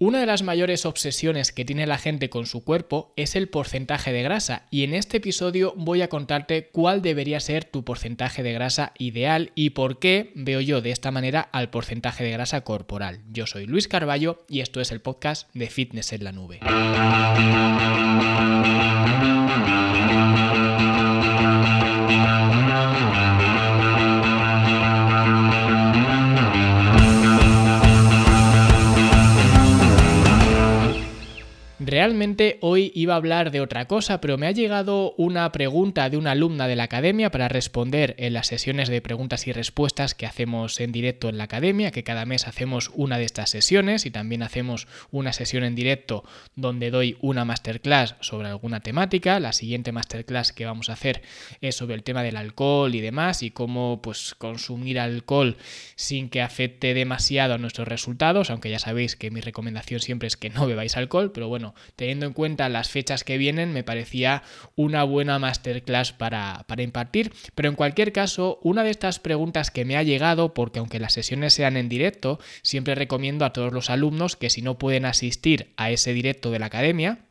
[0.00, 4.12] Una de las mayores obsesiones que tiene la gente con su cuerpo es el porcentaje
[4.12, 8.52] de grasa y en este episodio voy a contarte cuál debería ser tu porcentaje de
[8.52, 13.22] grasa ideal y por qué veo yo de esta manera al porcentaje de grasa corporal.
[13.28, 16.60] Yo soy Luis Carballo y esto es el podcast de Fitness en la Nube.
[31.98, 36.16] Realmente hoy iba a hablar de otra cosa, pero me ha llegado una pregunta de
[36.16, 40.24] una alumna de la academia para responder en las sesiones de preguntas y respuestas que
[40.24, 44.12] hacemos en directo en la academia, que cada mes hacemos una de estas sesiones y
[44.12, 46.22] también hacemos una sesión en directo
[46.54, 49.40] donde doy una masterclass sobre alguna temática.
[49.40, 51.22] La siguiente masterclass que vamos a hacer
[51.60, 55.56] es sobre el tema del alcohol y demás y cómo pues consumir alcohol
[55.96, 60.36] sin que afecte demasiado a nuestros resultados, aunque ya sabéis que mi recomendación siempre es
[60.36, 64.42] que no bebáis alcohol, pero bueno, teniendo en cuenta las fechas que vienen, me parecía
[64.76, 67.32] una buena masterclass para, para impartir.
[67.54, 71.12] Pero en cualquier caso, una de estas preguntas que me ha llegado, porque aunque las
[71.12, 75.72] sesiones sean en directo, siempre recomiendo a todos los alumnos que si no pueden asistir
[75.76, 77.27] a ese directo de la academia,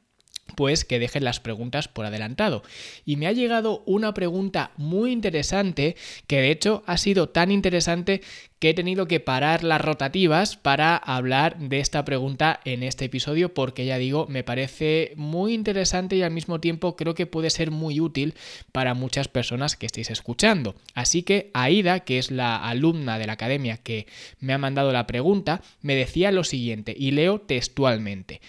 [0.55, 2.63] pues que dejen las preguntas por adelantado.
[3.05, 5.95] Y me ha llegado una pregunta muy interesante,
[6.27, 8.21] que de hecho ha sido tan interesante
[8.59, 13.53] que he tenido que parar las rotativas para hablar de esta pregunta en este episodio,
[13.53, 17.69] porque ya digo, me parece muy interesante y al mismo tiempo creo que puede ser
[17.69, 18.33] muy útil
[18.71, 20.75] para muchas personas que estéis escuchando.
[20.95, 24.07] Así que Aida, que es la alumna de la academia que
[24.39, 28.41] me ha mandado la pregunta, me decía lo siguiente, y leo textualmente.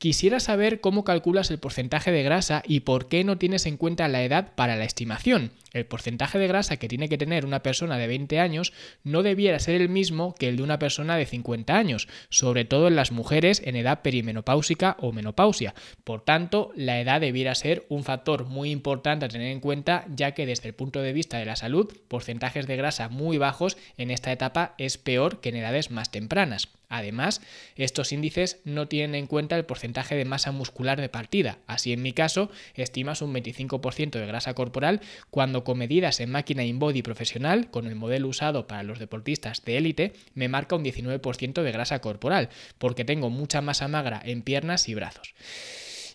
[0.00, 4.08] Quisiera saber cómo calculas el porcentaje de grasa y por qué no tienes en cuenta
[4.08, 5.52] la edad para la estimación.
[5.74, 8.72] El porcentaje de grasa que tiene que tener una persona de 20 años
[9.04, 12.88] no debiera ser el mismo que el de una persona de 50 años, sobre todo
[12.88, 15.74] en las mujeres en edad perimenopáusica o menopausia.
[16.02, 20.32] Por tanto, la edad debiera ser un factor muy importante a tener en cuenta, ya
[20.32, 24.10] que desde el punto de vista de la salud, porcentajes de grasa muy bajos en
[24.10, 26.79] esta etapa es peor que en edades más tempranas.
[26.90, 27.40] Además,
[27.76, 31.58] estos índices no tienen en cuenta el porcentaje de masa muscular de partida.
[31.68, 36.64] Así, en mi caso, estimas un 25% de grasa corporal cuando con medidas en máquina
[36.64, 41.62] InBody profesional, con el modelo usado para los deportistas de élite, me marca un 19%
[41.62, 45.34] de grasa corporal, porque tengo mucha masa magra en piernas y brazos.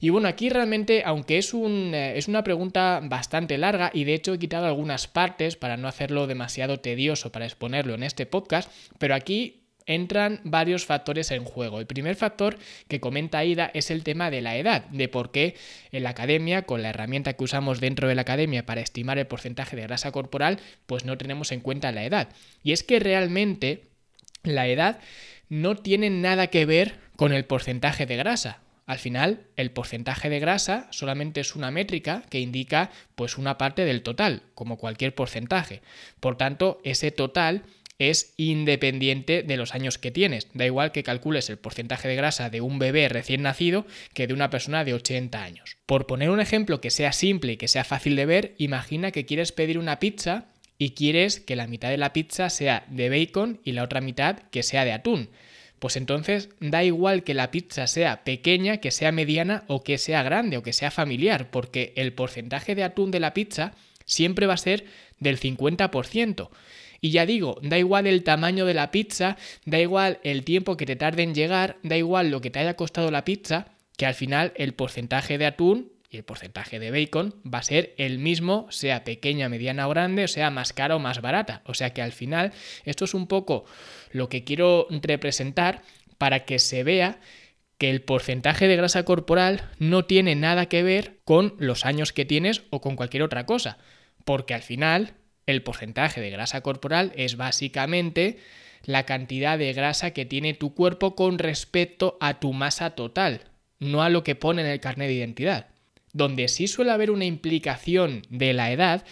[0.02, 4.14] Y bueno, aquí realmente, aunque es, un, eh, es una pregunta bastante larga y de
[4.14, 8.70] hecho he quitado algunas partes para no hacerlo demasiado tedioso para exponerlo en este podcast,
[9.00, 11.80] pero aquí entran varios factores en juego.
[11.80, 12.58] El primer factor
[12.88, 15.56] que comenta Aida es el tema de la edad, de por qué
[15.92, 19.28] en la academia, con la herramienta que usamos dentro de la academia para estimar el
[19.28, 22.30] porcentaje de grasa corporal, pues no tenemos en cuenta la edad.
[22.64, 23.84] Y es que realmente
[24.44, 25.00] la edad
[25.50, 28.62] no tiene nada que ver con el porcentaje de grasa.
[28.86, 33.84] Al final, el porcentaje de grasa solamente es una métrica que indica pues una parte
[33.84, 35.82] del total, como cualquier porcentaje.
[36.20, 37.64] Por tanto, ese total
[38.00, 40.48] es independiente de los años que tienes.
[40.54, 44.34] Da igual que calcules el porcentaje de grasa de un bebé recién nacido que de
[44.34, 45.78] una persona de 80 años.
[45.86, 49.26] Por poner un ejemplo que sea simple y que sea fácil de ver, imagina que
[49.26, 50.48] quieres pedir una pizza
[50.78, 54.40] y quieres que la mitad de la pizza sea de bacon y la otra mitad
[54.52, 55.30] que sea de atún.
[55.80, 60.24] Pues entonces da igual que la pizza sea pequeña, que sea mediana o que sea
[60.24, 63.74] grande o que sea familiar, porque el porcentaje de atún de la pizza
[64.06, 64.86] siempre va a ser
[65.20, 66.50] del 50%.
[67.06, 70.88] Y ya digo, da igual el tamaño de la pizza, da igual el tiempo que
[70.88, 74.16] te tarde en llegar, da igual lo que te haya costado la pizza, que al
[74.16, 78.66] final el porcentaje de atún y el porcentaje de bacon va a ser el mismo,
[78.72, 81.62] sea pequeña, mediana o grande, o sea más cara o más barata.
[81.68, 82.54] O sea que al final
[82.86, 83.66] esto es un poco
[84.10, 85.84] lo que quiero representar
[86.18, 87.20] para que se vea
[87.78, 92.26] que el porcentaje de grasa corporal no tiene nada que ver con los años que
[92.26, 93.78] tienes o con cualquier otra cosa,
[94.24, 95.14] porque al final
[95.46, 98.38] el porcentaje de grasa corporal es básicamente
[98.84, 103.42] la cantidad de grasa que tiene tu cuerpo con respecto a tu masa total,
[103.80, 105.68] no a lo que pone en el carnet de identidad.
[106.14, 109.04] Donde sí suele haber una implicación de la edad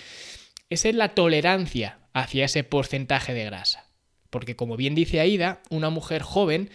[0.69, 3.87] es en la tolerancia hacia ese porcentaje de grasa.
[4.29, 6.69] Porque como bien dice Aida, una mujer joven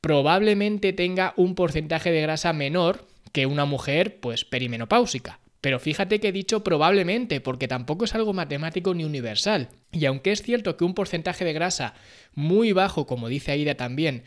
[0.00, 5.40] probablemente tenga un porcentaje de grasa menor que una mujer pues perimenopáusica.
[5.62, 9.68] Pero fíjate que he dicho probablemente, porque tampoco es algo matemático ni universal.
[9.92, 11.94] Y aunque es cierto que un porcentaje de grasa
[12.34, 14.24] muy bajo, como dice Aida también,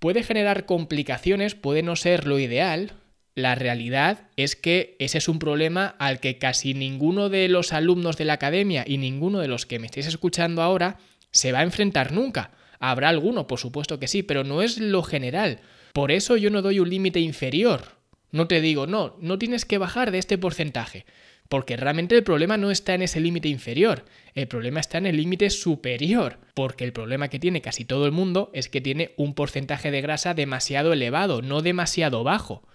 [0.00, 2.94] puede generar complicaciones, puede no ser lo ideal,
[3.36, 8.16] la realidad es que ese es un problema al que casi ninguno de los alumnos
[8.16, 10.98] de la academia y ninguno de los que me estéis escuchando ahora
[11.30, 12.50] se va a enfrentar nunca.
[12.80, 15.60] Habrá alguno, por supuesto que sí, pero no es lo general.
[15.92, 18.01] Por eso yo no doy un límite inferior.
[18.32, 21.04] No te digo, no, no tienes que bajar de este porcentaje.
[21.48, 25.18] Porque realmente el problema no está en ese límite inferior, el problema está en el
[25.18, 29.34] límite superior, porque el problema que tiene casi todo el mundo es que tiene un
[29.34, 32.66] porcentaje de grasa demasiado elevado, no demasiado bajo.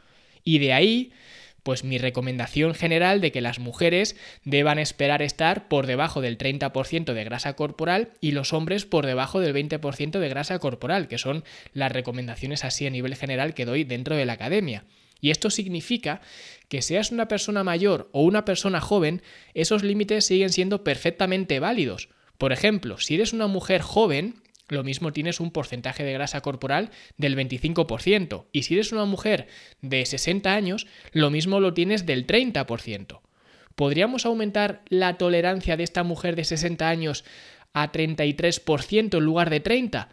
[0.43, 1.11] Y de ahí
[1.67, 4.15] pues mi recomendación general de que las mujeres
[4.45, 9.41] deban esperar estar por debajo del 30% de grasa corporal y los hombres por debajo
[9.41, 11.43] del 20% de grasa corporal, que son
[11.73, 14.85] las recomendaciones así a nivel general que doy dentro de la academia.
[15.21, 16.21] Y esto significa
[16.69, 19.21] que seas una persona mayor o una persona joven,
[19.53, 22.09] esos límites siguen siendo perfectamente válidos.
[22.37, 24.35] Por ejemplo, si eres una mujer joven,
[24.67, 28.45] lo mismo tienes un porcentaje de grasa corporal del 25%.
[28.51, 29.47] Y si eres una mujer
[29.81, 33.21] de 60 años, lo mismo lo tienes del 30%.
[33.75, 37.23] ¿Podríamos aumentar la tolerancia de esta mujer de 60 años
[37.73, 40.07] a 33% en lugar de 30%?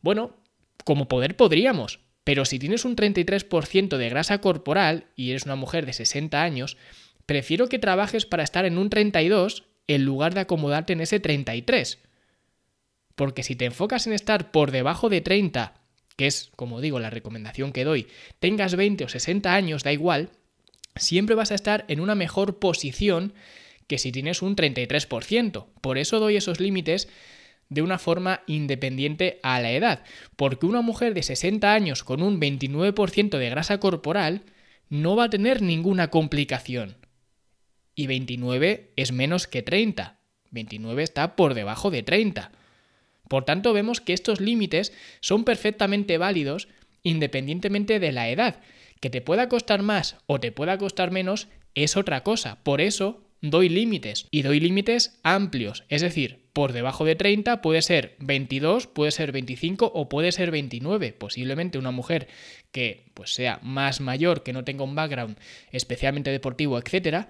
[0.00, 0.36] Bueno,
[0.84, 5.84] como poder podríamos, pero si tienes un 33% de grasa corporal y eres una mujer
[5.84, 6.78] de 60 años,
[7.26, 11.98] prefiero que trabajes para estar en un 32 en lugar de acomodarte en ese 33.
[13.14, 15.74] Porque si te enfocas en estar por debajo de 30,
[16.16, 20.30] que es, como digo, la recomendación que doy, tengas 20 o 60 años, da igual,
[20.96, 23.34] siempre vas a estar en una mejor posición
[23.86, 25.66] que si tienes un 33%.
[25.82, 27.08] Por eso doy esos límites
[27.68, 30.04] de una forma independiente a la edad,
[30.36, 34.42] porque una mujer de 60 años con un 29% de grasa corporal
[34.88, 36.96] no va a tener ninguna complicación.
[37.94, 40.18] Y 29 es menos que 30.
[40.50, 42.52] 29 está por debajo de 30.
[43.28, 46.68] Por tanto, vemos que estos límites son perfectamente válidos
[47.02, 48.60] independientemente de la edad.
[49.00, 52.62] Que te pueda costar más o te pueda costar menos es otra cosa.
[52.62, 55.84] Por eso doy límites y doy límites amplios.
[55.88, 60.52] Es decir, por debajo de 30 puede ser 22, puede ser 25 o puede ser
[60.52, 61.12] 29.
[61.12, 62.28] Posiblemente una mujer
[62.70, 65.36] que pues sea más mayor, que no tenga un background
[65.72, 67.28] especialmente deportivo, etcétera,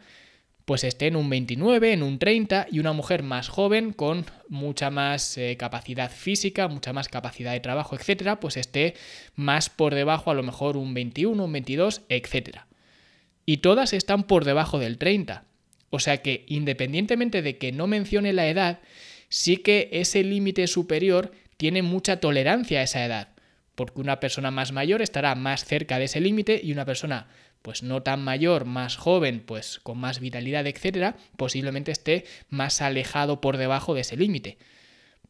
[0.67, 4.91] pues esté en un 29, en un 30 y una mujer más joven con mucha
[4.91, 8.95] más eh, capacidad física, mucha más capacidad de trabajo, etcétera, pues esté
[9.35, 12.67] más por debajo, a lo mejor un 21, un 22, etcétera.
[13.47, 15.45] Y todas están por debajo del 30.
[15.89, 18.81] O sea que independientemente de que no mencione la edad,
[19.29, 23.29] sí que ese límite superior tiene mucha tolerancia a esa edad,
[23.75, 27.29] porque una persona más mayor estará más cerca de ese límite y una persona
[27.65, 33.41] pues no tan mayor, más joven, pues con más vitalidad, etcétera, posiblemente esté más alejado
[33.41, 34.59] por debajo de ese límite.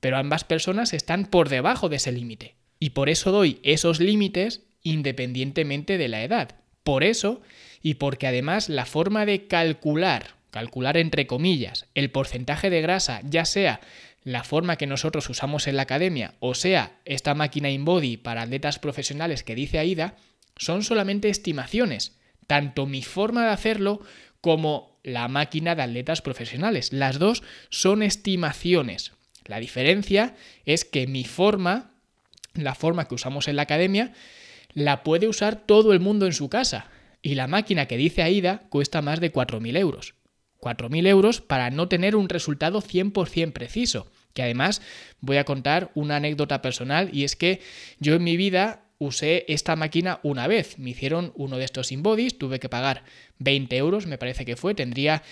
[0.00, 2.56] Pero ambas personas están por debajo de ese límite.
[2.80, 6.56] Y por eso doy esos límites independientemente de la edad.
[6.82, 7.40] Por eso,
[7.82, 13.44] y porque además la forma de calcular, calcular entre comillas, el porcentaje de grasa, ya
[13.44, 13.80] sea
[14.22, 18.78] la forma que nosotros usamos en la academia, o sea, esta máquina InBody para atletas
[18.78, 20.14] profesionales que dice AIDA,
[20.56, 22.16] son solamente estimaciones
[22.46, 24.00] tanto mi forma de hacerlo
[24.40, 26.92] como la máquina de atletas profesionales.
[26.92, 29.10] Las dos son estimaciones.
[29.46, 30.36] La diferencia
[30.66, 31.90] es que mi forma,
[32.54, 34.12] la forma que usamos en la academia,
[34.72, 36.86] la puede usar todo el mundo en su casa.
[37.22, 40.14] Y la máquina que dice AIDA cuesta más de 4.000 euros.
[40.64, 44.10] 4.000 euros para no tener un resultado 100% preciso.
[44.32, 44.82] Que además
[45.20, 47.60] voy a contar una anécdota personal y es que
[48.00, 50.78] yo en mi vida usé esta máquina una vez.
[50.78, 53.04] Me hicieron uno de estos inbodies, tuve que pagar
[53.38, 55.22] 20 euros, me parece que fue, tendría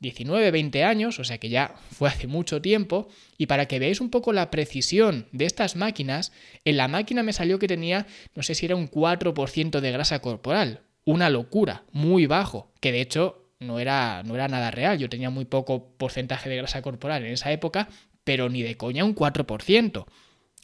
[0.00, 3.08] 19, 20 años, o sea que ya fue hace mucho tiempo,
[3.38, 6.32] y para que veáis un poco la precisión de estas máquinas,
[6.64, 10.18] en la máquina me salió que tenía, no sé si era un 4% de grasa
[10.20, 15.08] corporal, una locura, muy bajo, que de hecho no era, no era nada real, yo
[15.08, 17.88] tenía muy poco porcentaje de grasa corporal en esa época,
[18.24, 20.06] pero ni de coña un 4%.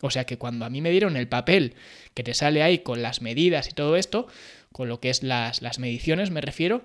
[0.00, 1.74] O sea que cuando a mí me dieron el papel
[2.14, 4.28] que te sale ahí con las medidas y todo esto,
[4.72, 6.82] con lo que es las, las mediciones me refiero,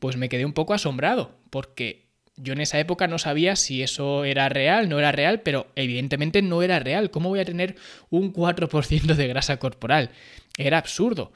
[0.00, 4.24] pues me quedé un poco asombrado, porque yo en esa época no sabía si eso
[4.24, 7.10] era real, no era real, pero evidentemente no era real.
[7.10, 7.76] ¿Cómo voy a tener
[8.08, 10.10] un 4% de grasa corporal?
[10.56, 11.32] Era absurdo.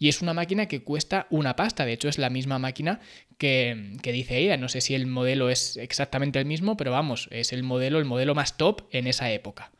[0.00, 1.84] Y es una máquina que cuesta una pasta.
[1.84, 3.00] De hecho, es la misma máquina
[3.36, 4.56] que, que, dice ella.
[4.56, 8.06] No sé si el modelo es exactamente el mismo, pero vamos, es el modelo, el
[8.06, 9.72] modelo más top en esa época.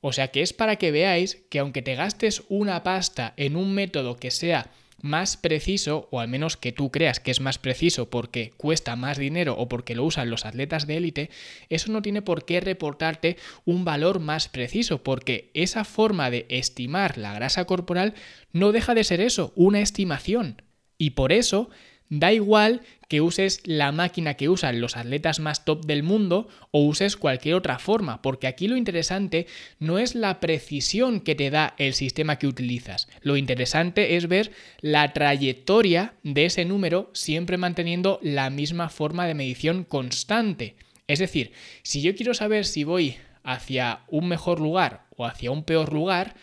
[0.00, 3.74] O sea que es para que veáis que aunque te gastes una pasta en un
[3.74, 4.70] método que sea
[5.04, 9.18] más preciso, o al menos que tú creas que es más preciso porque cuesta más
[9.18, 11.30] dinero o porque lo usan los atletas de élite,
[11.68, 17.18] eso no tiene por qué reportarte un valor más preciso, porque esa forma de estimar
[17.18, 18.14] la grasa corporal
[18.52, 20.62] no deja de ser eso, una estimación.
[20.96, 21.68] Y por eso
[22.16, 26.84] Da igual que uses la máquina que usan los atletas más top del mundo o
[26.84, 29.48] uses cualquier otra forma, porque aquí lo interesante
[29.80, 34.52] no es la precisión que te da el sistema que utilizas, lo interesante es ver
[34.80, 40.76] la trayectoria de ese número siempre manteniendo la misma forma de medición constante.
[41.08, 41.50] Es decir,
[41.82, 46.36] si yo quiero saber si voy hacia un mejor lugar o hacia un peor lugar,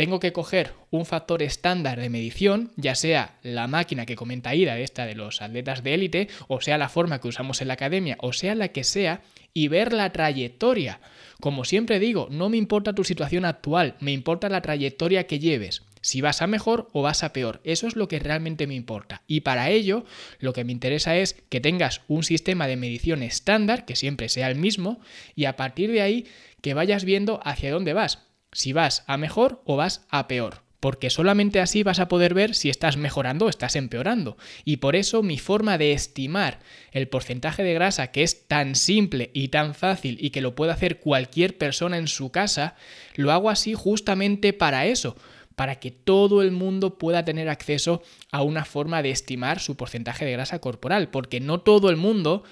[0.00, 4.78] tengo que coger un factor estándar de medición, ya sea la máquina que comenta Ida,
[4.78, 8.16] esta de los atletas de élite, o sea la forma que usamos en la academia,
[8.20, 9.20] o sea la que sea,
[9.52, 11.00] y ver la trayectoria.
[11.38, 15.82] Como siempre digo, no me importa tu situación actual, me importa la trayectoria que lleves.
[16.00, 17.60] Si vas a mejor o vas a peor.
[17.64, 19.20] Eso es lo que realmente me importa.
[19.26, 20.06] Y para ello,
[20.38, 24.48] lo que me interesa es que tengas un sistema de medición estándar, que siempre sea
[24.48, 24.98] el mismo,
[25.36, 26.26] y a partir de ahí
[26.62, 30.62] que vayas viendo hacia dónde vas si vas a mejor o vas a peor.
[30.80, 34.38] Porque solamente así vas a poder ver si estás mejorando o estás empeorando.
[34.64, 36.60] Y por eso mi forma de estimar
[36.92, 40.72] el porcentaje de grasa, que es tan simple y tan fácil y que lo puede
[40.72, 42.76] hacer cualquier persona en su casa,
[43.14, 45.16] lo hago así justamente para eso,
[45.54, 48.02] para que todo el mundo pueda tener acceso
[48.32, 52.44] a una forma de estimar su porcentaje de grasa corporal, porque no todo el mundo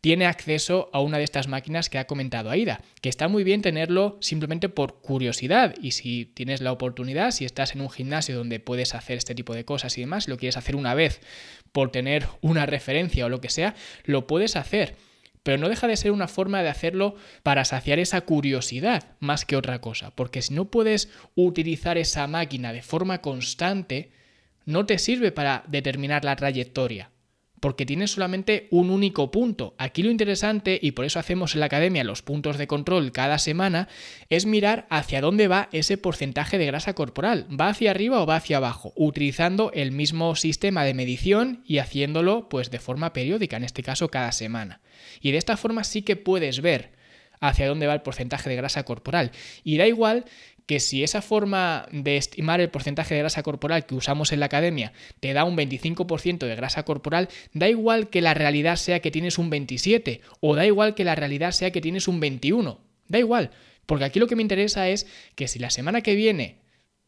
[0.00, 3.60] tiene acceso a una de estas máquinas que ha comentado Aida, que está muy bien
[3.60, 5.74] tenerlo simplemente por curiosidad.
[5.80, 9.54] Y si tienes la oportunidad, si estás en un gimnasio donde puedes hacer este tipo
[9.54, 11.20] de cosas y demás, lo quieres hacer una vez
[11.72, 14.96] por tener una referencia o lo que sea, lo puedes hacer.
[15.42, 19.56] Pero no deja de ser una forma de hacerlo para saciar esa curiosidad más que
[19.56, 24.12] otra cosa, porque si no puedes utilizar esa máquina de forma constante,
[24.66, 27.09] no te sirve para determinar la trayectoria
[27.60, 29.74] porque tiene solamente un único punto.
[29.78, 33.38] Aquí lo interesante, y por eso hacemos en la academia los puntos de control cada
[33.38, 33.88] semana,
[34.30, 37.46] es mirar hacia dónde va ese porcentaje de grasa corporal.
[37.48, 38.92] ¿Va hacia arriba o va hacia abajo?
[38.96, 44.08] Utilizando el mismo sistema de medición y haciéndolo pues de forma periódica, en este caso
[44.08, 44.80] cada semana.
[45.20, 46.98] Y de esta forma sí que puedes ver
[47.40, 49.32] hacia dónde va el porcentaje de grasa corporal.
[49.64, 50.24] Y da igual
[50.70, 54.46] que si esa forma de estimar el porcentaje de grasa corporal que usamos en la
[54.46, 59.10] academia te da un 25% de grasa corporal, da igual que la realidad sea que
[59.10, 62.78] tienes un 27 o da igual que la realidad sea que tienes un 21.
[63.08, 63.50] Da igual,
[63.84, 66.60] porque aquí lo que me interesa es que si la semana que viene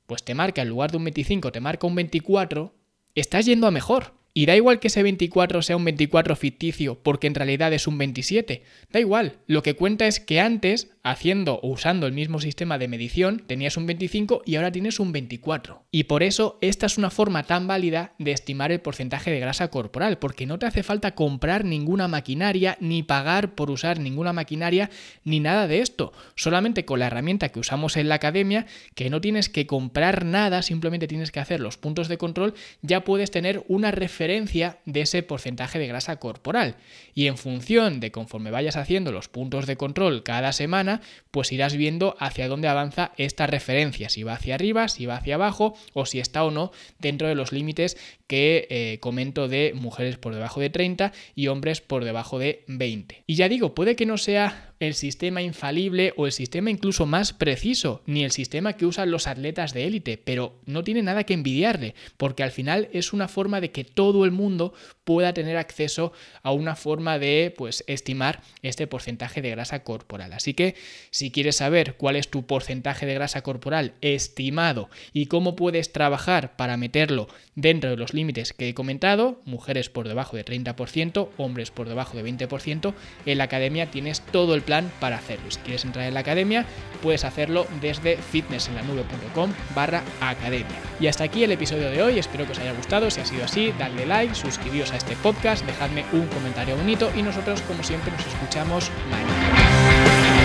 [0.07, 2.75] pues te marca en lugar de un 25 te marca un 24,
[3.15, 4.15] estás yendo a mejor.
[4.35, 7.99] Y da igual que ese 24 sea un 24 ficticio porque en realidad es un
[7.99, 8.63] 27.
[8.91, 9.39] Da igual.
[9.47, 13.77] Lo que cuenta es que antes, haciendo o usando el mismo sistema de medición, tenías
[13.77, 15.83] un 25 y ahora tienes un 24.
[15.91, 19.69] Y por eso esta es una forma tan válida de estimar el porcentaje de grasa
[19.69, 24.91] corporal, porque no te hace falta comprar ninguna maquinaria ni pagar por usar ninguna maquinaria
[25.25, 26.13] ni nada de esto.
[26.37, 30.63] Solamente con la herramienta que usamos en la academia, que no tienes que comprar nada,
[30.63, 35.23] simplemente tienes que hacer los puntos de control, ya puedes tener una referencia de ese
[35.25, 36.77] porcentaje de grasa corporal.
[37.15, 40.92] Y en función de conforme vayas haciendo los puntos de control cada semana,
[41.31, 45.37] pues irás viendo hacia dónde avanza esta referencia, si va hacia arriba, si va hacia
[45.37, 47.97] abajo o si está o no dentro de los límites
[48.27, 53.25] que eh, comento de mujeres por debajo de 30 y hombres por debajo de 20.
[53.27, 57.33] Y ya digo, puede que no sea el sistema infalible o el sistema incluso más
[57.33, 61.35] preciso, ni el sistema que usan los atletas de élite, pero no tiene nada que
[61.35, 64.75] envidiarle, porque al final es una forma de que todo el mundo
[65.05, 66.13] pueda tener acceso
[66.43, 70.33] a una forma de pues estimar este porcentaje de grasa corporal.
[70.33, 70.75] Así que
[71.11, 76.57] si quieres saber cuál es tu porcentaje de grasa corporal estimado y cómo puedes trabajar
[76.57, 81.71] para meterlo dentro de los límites que he comentado, mujeres por debajo de 30%, hombres
[81.71, 82.95] por debajo de 20%,
[83.27, 84.63] en la academia tienes todo el
[85.01, 85.51] para hacerlo.
[85.51, 86.65] Si quieres entrar en la academia,
[87.03, 90.77] puedes hacerlo desde fitnessenlanube.com barra academia.
[90.99, 93.45] Y hasta aquí el episodio de hoy, espero que os haya gustado, si ha sido
[93.45, 98.13] así, dadle like, suscribíos a este podcast, dejadme un comentario bonito y nosotros como siempre
[98.13, 100.42] nos escuchamos mañana.